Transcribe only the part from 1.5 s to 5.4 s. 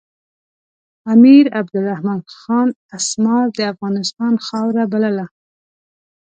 عبدالرحمن خان اسمار د افغانستان خاوره بلله.